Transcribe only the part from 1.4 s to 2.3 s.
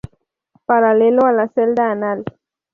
celda anal.